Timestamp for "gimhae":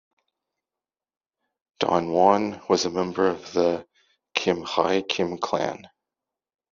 4.35-5.07